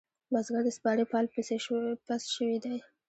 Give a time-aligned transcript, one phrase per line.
[0.31, 1.25] بزگر د سپارې پال
[2.07, 2.75] پس شوی دی.